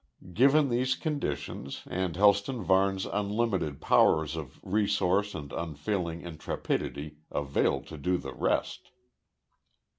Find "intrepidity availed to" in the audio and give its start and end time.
6.23-7.97